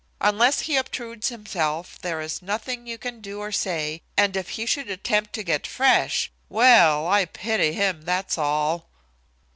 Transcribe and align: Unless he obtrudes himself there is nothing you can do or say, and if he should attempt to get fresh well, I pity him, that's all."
Unless 0.19 0.61
he 0.61 0.77
obtrudes 0.77 1.27
himself 1.27 1.99
there 2.01 2.21
is 2.21 2.41
nothing 2.41 2.87
you 2.87 2.97
can 2.97 3.21
do 3.21 3.37
or 3.39 3.51
say, 3.51 4.01
and 4.17 4.35
if 4.35 4.49
he 4.57 4.65
should 4.65 4.89
attempt 4.89 5.31
to 5.33 5.43
get 5.43 5.67
fresh 5.67 6.31
well, 6.49 7.07
I 7.07 7.25
pity 7.25 7.73
him, 7.73 8.01
that's 8.01 8.35
all." 8.35 8.89